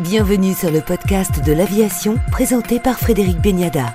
[0.00, 3.94] Bienvenue sur le podcast de l'aviation présenté par Frédéric Beniada.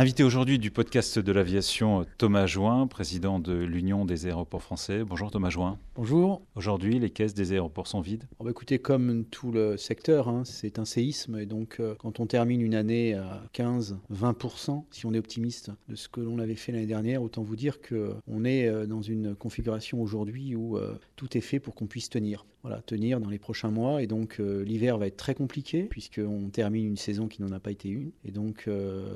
[0.00, 5.04] Invité aujourd'hui du podcast de l'aviation, Thomas Join, président de l'Union des aéroports français.
[5.04, 5.76] Bonjour Thomas Join.
[5.94, 6.40] Bonjour.
[6.54, 10.44] Aujourd'hui, les caisses des aéroports sont vides On va écouter, comme tout le secteur, hein,
[10.46, 11.38] c'est un séisme.
[11.38, 15.96] Et donc, euh, quand on termine une année à 15-20%, si on est optimiste de
[15.96, 19.34] ce que l'on avait fait l'année dernière, autant vous dire qu'on est euh, dans une
[19.34, 22.46] configuration aujourd'hui où euh, tout est fait pour qu'on puisse tenir.
[22.62, 24.02] Voilà, tenir dans les prochains mois.
[24.02, 27.70] Et donc, l'hiver va être très compliqué, puisqu'on termine une saison qui n'en a pas
[27.70, 28.10] été une.
[28.22, 28.68] Et donc,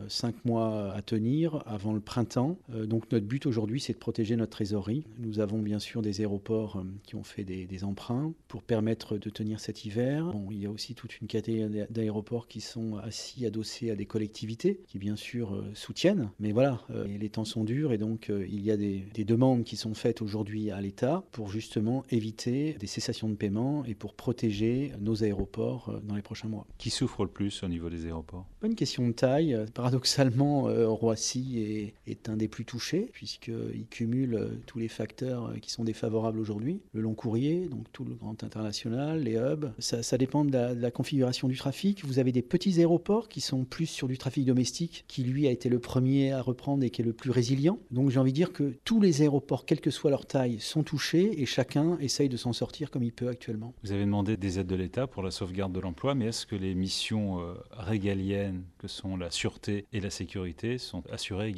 [0.08, 2.58] cinq mois à tenir avant le printemps.
[2.68, 5.04] donc, notre but aujourd'hui, c'est de protéger notre trésorerie.
[5.18, 9.30] Nous avons bien sûr des aéroports euh, qui ont fait des, emprunts pour permettre de
[9.30, 10.30] tenir cet hiver.
[10.30, 14.06] Bon, il y a aussi toute une catégorie d'aéroports qui sont assis, adossés à des
[14.06, 16.30] collectivités qui bien sûr euh, soutiennent.
[16.38, 19.76] Mais voilà, euh, les temps sont durs et donc il y a des, demandes qui
[19.76, 24.92] sont faites aujourd'hui à l'État pour justement éviter des cessations de paiement et pour protéger
[25.00, 26.66] nos aéroports dans les prochains mois.
[26.78, 28.46] Qui souffre le plus au niveau des aéroports?
[28.60, 29.58] Pas une question de taille.
[29.74, 36.38] Paradoxalement, Roissy est, un des plus touchés puisqu'il cumule tous les facteurs qui sont défavorables
[36.38, 39.70] aujourd'hui le long courrier, donc tout le grand international, les hubs.
[39.78, 42.04] Ça, dépend de la, configuration du trafic.
[42.04, 45.50] Vous avez des petits aéroports qui sont plus sur du trafic domestique, qui lui a
[45.50, 47.78] été le premier à reprendre et qui est le plus résilient.
[47.90, 50.82] Donc j'ai envie de dire que tous les aéroports, quelle que soit leur taille, sont
[50.82, 53.74] touchés et chacun essaye de s'en sortir comme il peut actuellement.
[53.82, 56.56] Vous avez demandé des aides de l'État pour la sauvegarde de l'emploi, mais est-ce que
[56.56, 61.02] les missions euh, régaliennes que sont la sûreté et la sécurité sont
[61.44, 61.56] et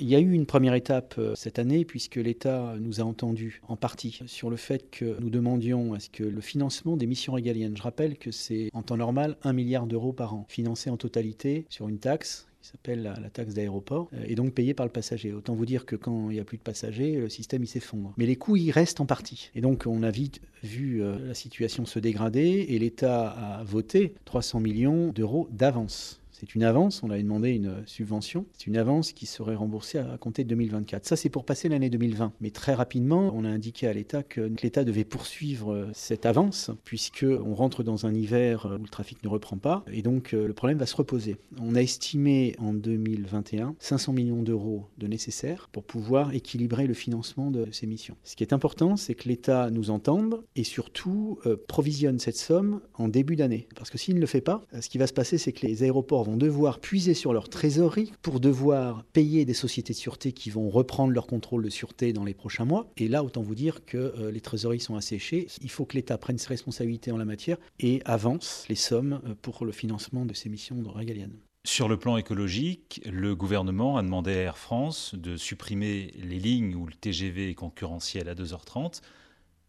[0.00, 3.60] Il y a eu une première étape euh, cette année puisque l'État nous a entendus
[3.68, 7.32] en partie sur le fait que nous demandions à ce que le financement des missions
[7.32, 10.96] régaliennes, je rappelle que c'est en temps normal 1 milliard d'euros par an, financé en
[10.96, 14.92] totalité sur une taxe qui s'appelle la, taxe d'aéroport, euh, et donc payé par le
[14.92, 15.34] passager.
[15.34, 18.14] Autant vous dire que quand il n'y a plus de passagers, le système il s'effondre.
[18.16, 19.50] Mais les coûts, ils restent en partie.
[19.54, 24.14] Et donc on a vite vu euh, la situation se dégrader, et l'État a voté
[24.24, 28.44] 300 millions d'euros d'avance c'est une avance, on avait demandé une subvention.
[28.52, 31.06] C'est une avance qui serait remboursée à compter de 2024.
[31.06, 32.32] Ça, c'est pour passer l'année 2020.
[32.40, 36.72] Mais très rapidement, on a indiqué à l'État que l'État devait poursuivre euh, cette avance,
[36.84, 39.84] puisqu'on rentre dans un hiver où le trafic ne reprend pas.
[39.92, 41.36] Et donc, euh, le problème va se reposer.
[41.60, 47.52] On a estimé en 2021 500 millions d'euros de nécessaires pour pouvoir équilibrer le financement
[47.52, 48.16] de ces missions.
[48.24, 52.80] Ce qui est important, c'est que l'État nous entende et surtout euh, provisionne cette somme
[52.94, 53.68] en début d'année.
[53.76, 55.84] Parce que s'il ne le fait pas, ce qui va se passer, c'est que les
[55.84, 60.50] aéroports vont devoir puiser sur leur trésorerie pour devoir payer des sociétés de sûreté qui
[60.50, 62.90] vont reprendre leur contrôle de sûreté dans les prochains mois.
[62.96, 65.46] Et là, autant vous dire que euh, les trésoreries sont asséchées.
[65.60, 69.34] Il faut que l'État prenne ses responsabilités en la matière et avance les sommes euh,
[69.40, 71.36] pour le financement de ces missions régaliennes.
[71.66, 76.74] Sur le plan écologique, le gouvernement a demandé à Air France de supprimer les lignes
[76.74, 79.00] où le TGV est concurrentiel à 2h30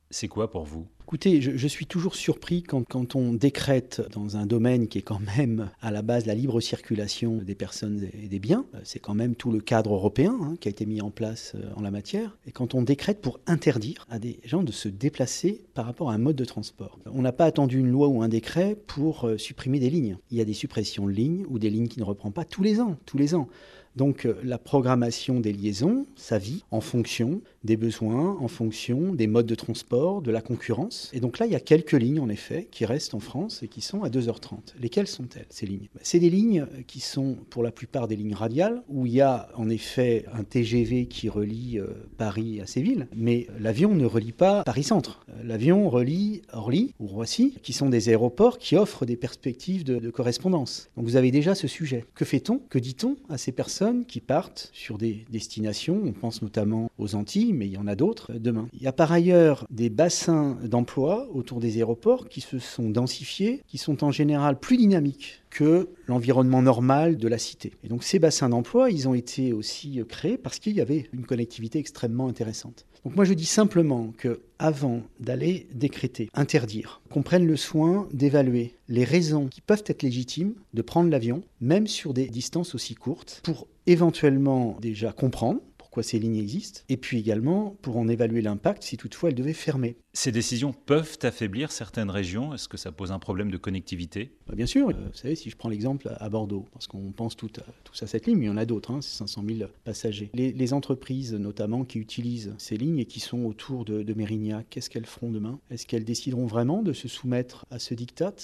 [0.10, 0.88] c'est quoi pour vous?
[1.04, 5.70] Écoutez, je, suis toujours surpris quand, on décrète dans un domaine qui est quand même
[5.80, 9.52] à la base la libre circulation des personnes et des biens, c'est quand même tout
[9.52, 12.52] le cadre européen hein, qui a été mis en place euh, en la matière, et
[12.52, 16.18] quand on décrète pour interdire à des gens de se déplacer par rapport à un
[16.18, 16.98] mode de transport.
[17.06, 20.18] On n'a pas attendu une loi ou un décret pour euh, supprimer des lignes.
[20.32, 22.64] Il y a des suppressions de lignes ou des lignes qui ne reprennent pas tous
[22.64, 23.48] les ans, tous les ans.
[23.96, 29.28] Donc euh, la programmation des liaisons, ça vit en fonction des besoins, en fonction des
[29.28, 31.10] modes de transport, de la concurrence.
[31.14, 33.68] Et donc là, il y a quelques lignes, en effet, qui restent en France et
[33.68, 34.76] qui sont à 2h30.
[34.80, 35.90] Lesquelles sont-elles, ces lignes?
[35.94, 39.22] Bah, C'est des lignes qui sont pour la plupart des lignes radiales, où il y
[39.22, 44.32] a en effet un TGV qui relie euh, Paris à Séville, mais l'avion ne relie
[44.32, 45.26] pas Paris-Centre.
[45.30, 49.98] Euh, l'avion relie Orly ou Roissy, qui sont des aéroports qui offrent des perspectives de,
[49.98, 50.90] de correspondance.
[50.98, 52.06] Donc vous avez déjà ce sujet.
[52.14, 52.60] Que fait-on?
[52.70, 53.85] Que dit-on à ces personnes?
[53.94, 56.02] Qui partent sur des destinations.
[56.04, 58.68] On pense notamment aux Antilles, mais il y en a d'autres demain.
[58.74, 63.62] Il y a par ailleurs des bassins d'emploi autour des aéroports qui se sont densifiés,
[63.68, 67.72] qui sont en général plus dynamiques que l'environnement normal de la cité.
[67.84, 71.26] Et donc ces bassins d'emploi, ils ont été aussi créés parce qu'il y avait une
[71.26, 72.86] connectivité extrêmement intéressante.
[73.06, 78.76] Donc moi je dis simplement que avant d'aller décréter, interdire, qu'on prenne le soin d'évaluer
[78.88, 83.42] les raisons qui peuvent être légitimes de prendre l'avion, même sur des distances aussi courtes,
[83.44, 85.62] pour éventuellement déjà comprendre
[85.96, 89.54] pourquoi ces lignes existent, et puis également pour en évaluer l'impact si toutefois elles devaient
[89.54, 89.96] fermer.
[90.12, 94.34] Ces décisions peuvent affaiblir certaines régions Est-ce que ça pose un problème de connectivité?
[94.46, 94.90] Bah, Bien sûr.
[94.90, 98.08] Euh, vous savez, si je prends l'exemple à Bordeaux, parce qu'on pense tout à, à
[98.08, 100.30] cette ligne, mais il y en a d'autres, hein, c'est 500 000 passagers.
[100.34, 104.90] Les, entreprises notamment qui utilisent ces lignes et qui sont autour de, de Mérignac, qu'est-ce
[104.90, 105.62] qu'elles feront demain?
[105.72, 108.36] Est-ce qu'elles décideront vraiment de se soumettre à ce diktat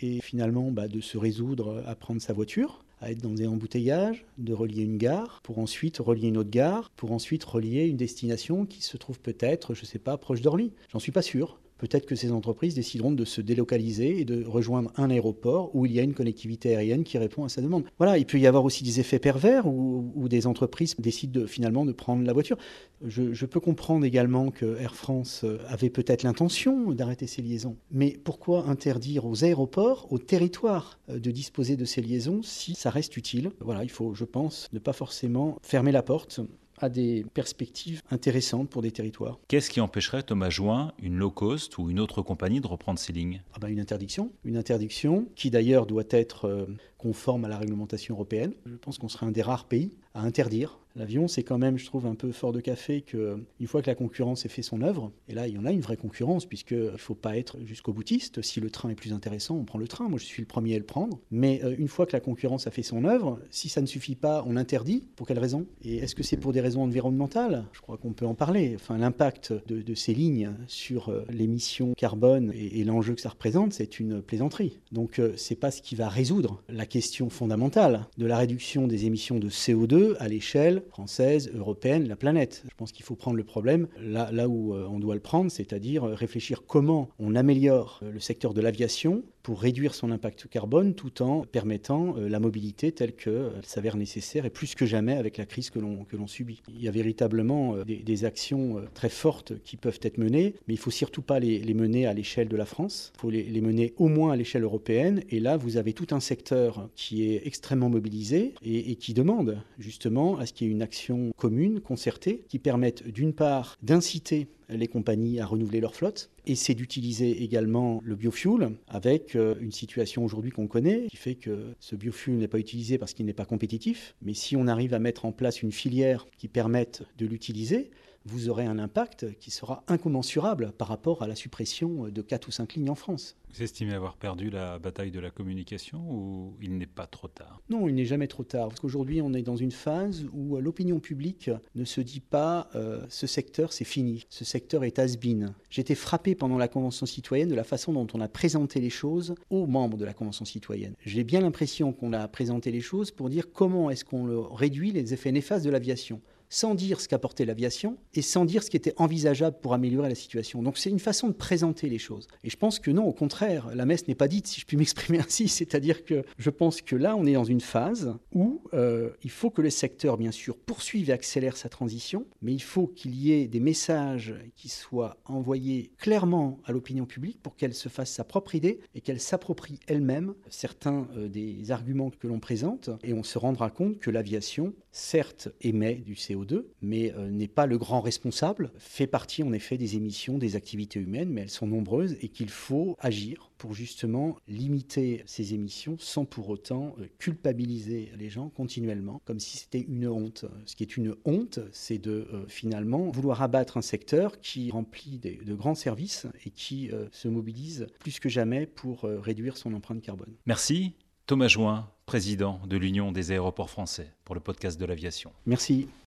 [0.00, 2.84] et finalement bah, de se résoudre à prendre sa voiture?
[3.00, 6.90] À être dans des embouteillages, de relier une gare, pour ensuite relier une autre gare,
[6.96, 10.72] pour ensuite relier une destination qui se trouve peut-être, je ne sais pas, proche d'Orly.
[10.92, 14.92] J'en suis pas sûr peut-être que ces entreprises décideront de se délocaliser et de rejoindre
[14.96, 17.84] un aéroport où il y a une connectivité aérienne qui répond à sa demande.
[17.96, 21.92] Voilà, il peut y avoir aussi des effets pervers où, des entreprises décident finalement de
[21.92, 22.58] prendre la voiture.
[23.04, 28.20] Je, je, peux comprendre également que Air France avait peut-être l'intention d'arrêter ces liaisons, mais
[28.22, 33.50] pourquoi interdire aux aéroports, aux territoires de disposer de ces liaisons si ça reste utile?
[33.60, 36.40] Voilà, il faut, je pense, ne pas forcément fermer la porte
[36.80, 39.38] à des perspectives intéressantes pour des territoires.
[39.48, 43.12] Qu'est-ce qui empêcherait Thomas Join, une low cost ou une autre compagnie de reprendre ces
[43.12, 43.42] lignes?
[43.54, 44.30] Ah ben Une interdiction.
[44.44, 46.66] Une interdiction qui d'ailleurs doit être euh,
[47.00, 48.52] conforme à la réglementation européenne.
[48.66, 51.86] Je pense qu'on serait un des rares pays à interdire L'avion, c'est quand même, je
[51.86, 55.12] trouve, un peu fort de café qu'une fois que la concurrence ait fait son œuvre,
[55.28, 57.92] et là, il y en a une vraie concurrence, puisqu'il ne faut pas être jusqu'au
[57.92, 58.42] boutiste.
[58.42, 60.08] Si le train est plus intéressant, on prend le train.
[60.08, 61.20] Moi, je suis le premier à le prendre.
[61.30, 64.16] Mais euh, une fois que la concurrence a fait son œuvre, si ça ne suffit
[64.16, 65.04] pas, on interdit.
[65.14, 67.66] Pour quelles raisons Et est-ce que c'est pour des raisons environnementales?
[67.72, 68.72] Je crois qu'on peut en parler.
[68.74, 74.00] Enfin, l'impact de, ces lignes sur euh, l'émission carbone et, l'enjeu que ça représente, c'est
[74.00, 74.80] une plaisanterie.
[74.92, 79.06] Donc, euh, c'est pas ce qui va résoudre la question fondamentale de la réduction des
[79.06, 82.62] émissions de CO2 à l'échelle française, européenne, la planète.
[82.68, 85.50] Je pense qu'il faut prendre le problème là, là où euh, on doit le prendre,
[85.50, 90.94] c'est-à-dire réfléchir comment on améliore euh, le secteur de l'aviation pour réduire son impact carbone
[90.94, 95.38] tout en permettant euh, la mobilité telle qu'elle s'avère nécessaire et plus que jamais avec
[95.38, 96.62] la crise que l'on subit.
[96.68, 100.80] Il y a véritablement des, actions très fortes qui peuvent être menées, mais il ne
[100.80, 103.10] faut surtout pas les, mener à l'échelle de la France.
[103.16, 105.24] Il faut les, les, mener au moins à l'échelle européenne.
[105.30, 110.38] Et là, vous avez tout un secteur qui est extrêmement mobilisé et qui demande justement
[110.38, 114.88] à ce qu'il y ait une action commune, concertée, qui permette d'une part d'inciter les
[114.88, 116.30] compagnies à renouveler leur flotte.
[116.46, 121.34] Et c'est d'utiliser également le biofuel avec euh, une situation aujourd'hui qu'on connaît qui fait
[121.34, 124.14] que ce biofuel n'est pas utilisé parce qu'il n'est pas compétitif.
[124.22, 127.90] Mais si on arrive à mettre en place une filière qui permette de l'utiliser,
[128.24, 132.50] vous aurez un impact qui sera incommensurable par rapport à la suppression de 4 ou
[132.50, 133.36] 5 lignes en France.
[133.52, 137.60] Vous estimez avoir perdu la bataille de la communication ou il n'est pas trop tard?
[137.68, 138.68] Non, il n'est jamais trop tard.
[138.68, 143.04] Parce qu'aujourd'hui, on est dans une phase où l'opinion publique ne se dit pas euh,
[143.08, 145.54] ce secteur, c'est fini, ce secteur est has-been.
[145.76, 149.34] Été frappé pendant la Convention citoyenne de la façon dont on a présenté les choses
[149.48, 150.94] aux membres de la Convention citoyenne.
[151.06, 155.14] J'ai bien l'impression qu'on a présenté les choses pour dire comment est-ce qu'on réduit les
[155.14, 158.92] effets néfastes de l'aviation sans dire ce qu'apportait l'aviation et sans dire ce qui était
[158.98, 160.62] envisageable pour améliorer la situation.
[160.62, 162.26] Donc c'est une façon de présenter les choses.
[162.44, 164.76] Et je pense que non, au contraire, la messe n'est pas dite, si je puis
[164.80, 165.48] m'exprimer ainsi.
[165.48, 169.50] C'est-à-dire que je pense que là, on est dans une phase où euh, il faut
[169.50, 173.32] que le secteur, bien sûr, poursuive et accélère sa transition, mais il faut qu'il y
[173.32, 178.24] ait des messages qui soient envoyés clairement à l'opinion publique pour qu'elle se fasse sa
[178.24, 182.90] propre idée et qu'elle s'approprie elle-même certains euh, des arguments que l'on présente.
[183.04, 187.66] Et on se rendra compte que l'aviation, certes, émet du CO2, mais euh, n'est pas
[187.66, 191.66] le grand responsable, fait partie en effet des émissions des activités humaines, mais elles sont
[191.66, 198.10] nombreuses et qu'il faut agir pour justement limiter ces émissions sans pour autant euh, culpabiliser
[198.16, 200.44] les gens continuellement, comme si c'était une honte.
[200.66, 205.18] Ce qui est une honte, c'est de euh, finalement vouloir abattre un secteur qui remplit
[205.18, 210.34] de grands services et qui se mobilise plus que jamais pour réduire son empreinte carbone.
[210.46, 210.94] Merci.
[211.30, 215.30] Thomas Join, président de l'Union des aéroports français, pour le podcast de l'aviation.
[215.46, 215.88] Merci.